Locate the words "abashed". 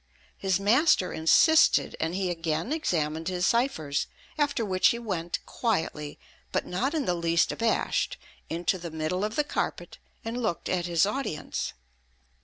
7.51-8.17